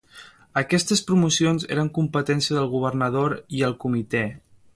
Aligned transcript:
Aquestes 0.61 1.03
promocions 1.09 1.67
eren 1.75 1.91
competència 1.99 2.57
del 2.59 2.71
Governador 2.73 3.37
i 3.61 3.67
el 3.71 3.79
Comitè. 3.87 4.27